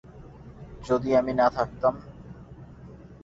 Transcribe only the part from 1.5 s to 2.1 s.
থাকতাম।